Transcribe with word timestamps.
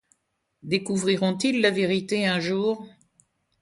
Découvriront-ils 0.63 1.61
la 1.61 1.69
vérité 1.69 2.25
un 2.25 2.39
jour? 2.39 2.87